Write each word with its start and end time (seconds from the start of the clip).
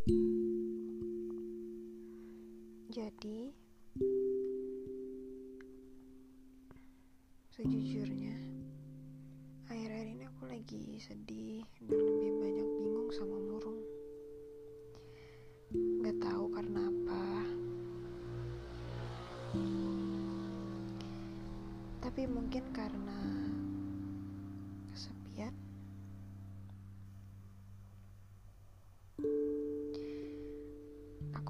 Jadi, 0.00 0.16
sejujurnya, 7.52 8.32
akhir-akhir 9.68 10.08
ini 10.08 10.24
aku 10.24 10.48
lagi 10.48 10.96
sedih 11.04 11.68
dan 11.84 12.00
lebih 12.00 12.32
banyak 12.40 12.68
bingung 12.80 13.12
sama 13.12 13.36
murung. 13.44 13.84
Gak 16.00 16.16
tahu 16.16 16.48
karena 16.48 16.80
apa. 16.80 17.24
Tapi 22.00 22.22
mungkin 22.24 22.72
karena 22.72 23.39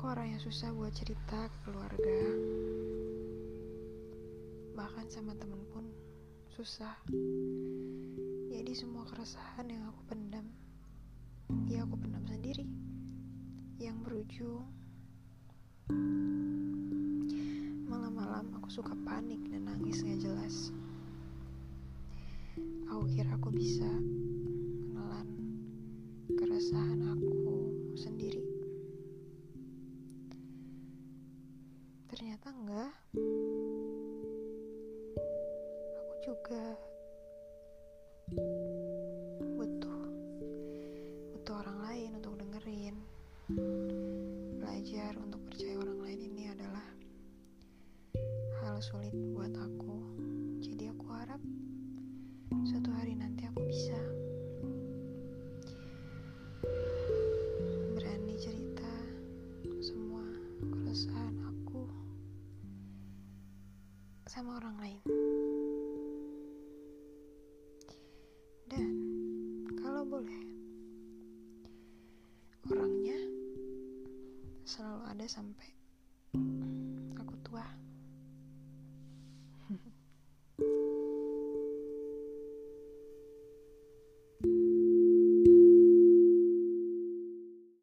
Aku 0.00 0.16
orang 0.16 0.32
yang 0.32 0.40
susah 0.40 0.72
buat 0.72 0.96
cerita 0.96 1.52
ke 1.52 1.58
keluarga. 1.68 2.20
Bahkan 4.72 5.12
sama 5.12 5.36
temen 5.36 5.60
pun 5.68 5.92
susah. 6.56 6.96
Jadi 8.48 8.72
semua 8.72 9.04
keresahan 9.12 9.68
yang 9.68 9.84
aku 9.92 10.00
pendam, 10.08 10.48
ya 11.68 11.84
aku 11.84 12.00
pendam 12.00 12.24
sendiri. 12.24 12.64
Yang 13.76 13.96
berujung 14.08 14.64
malam-malam 17.84 18.56
aku 18.56 18.72
suka 18.72 18.96
panik 19.04 19.44
dan 19.52 19.68
nangis 19.68 20.00
gak 20.00 20.16
jelas. 20.16 20.72
Aku 22.88 23.04
kira 23.04 23.36
aku 23.36 23.52
bisa 23.52 23.84
menelan 23.84 25.28
keresahan 26.40 27.04
aku 27.04 27.68
sendiri. 28.00 28.49
Ternyata 32.20 32.52
enggak. 32.52 32.92
Aku 35.96 36.14
juga 36.20 36.64
butuh 39.56 40.02
butuh 41.32 41.54
orang 41.64 41.78
lain 41.80 42.10
untuk 42.20 42.36
dengerin. 42.36 42.96
Belajar 44.60 45.16
untuk 45.16 45.40
percaya 45.48 45.80
orang 45.80 45.98
lain 46.04 46.20
ini 46.20 46.44
adalah 46.52 46.88
hal 48.68 48.76
sulit 48.84 49.16
sama 64.30 64.62
orang 64.62 64.78
lain. 64.78 65.02
Dan 68.70 68.90
kalau 69.74 70.06
boleh, 70.06 70.42
orangnya 72.70 73.18
selalu 74.62 75.02
ada 75.10 75.26
sampai 75.26 75.66